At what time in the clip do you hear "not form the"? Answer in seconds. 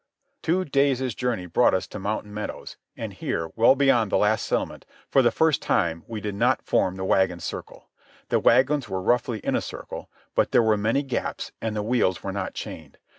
6.33-7.05